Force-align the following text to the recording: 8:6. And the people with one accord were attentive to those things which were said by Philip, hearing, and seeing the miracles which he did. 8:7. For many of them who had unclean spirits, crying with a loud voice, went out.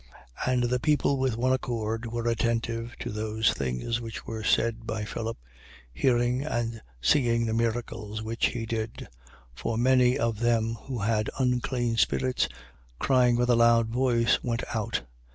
8:6. 0.45 0.51
And 0.51 0.63
the 0.63 0.79
people 0.79 1.19
with 1.19 1.37
one 1.37 1.53
accord 1.53 2.07
were 2.07 2.25
attentive 2.27 2.95
to 3.01 3.11
those 3.11 3.53
things 3.53 4.01
which 4.01 4.25
were 4.25 4.43
said 4.43 4.87
by 4.87 5.05
Philip, 5.05 5.37
hearing, 5.93 6.41
and 6.43 6.81
seeing 6.99 7.45
the 7.45 7.53
miracles 7.53 8.23
which 8.23 8.47
he 8.47 8.65
did. 8.65 8.93
8:7. 8.93 9.07
For 9.53 9.77
many 9.77 10.17
of 10.17 10.39
them 10.39 10.73
who 10.85 10.97
had 10.97 11.29
unclean 11.37 11.97
spirits, 11.97 12.49
crying 12.97 13.35
with 13.35 13.51
a 13.51 13.55
loud 13.55 13.89
voice, 13.89 14.39
went 14.43 14.63
out. 14.75 15.03